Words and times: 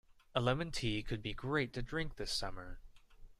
A 0.33 0.41
lemon 0.41 0.71
tea 0.71 1.03
could 1.03 1.21
be 1.21 1.31
great 1.31 1.73
to 1.73 1.83
drink 1.83 2.15
this 2.15 2.31
summer. 2.31 2.79